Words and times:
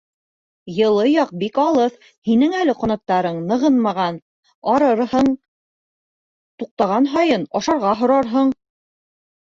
Йылы 0.75 1.03
яҡ 1.09 1.33
бик 1.41 1.57
алыҫ. 1.63 1.99
һинең 2.29 2.55
әле 2.61 2.75
ҡанаттарың 2.79 3.37
нығынмаған, 3.51 4.17
арырһың, 4.73 5.29
туҡтаған 6.63 7.09
һайын 7.15 7.49
ашарға 7.61 7.93
һорарһың. 8.01 8.55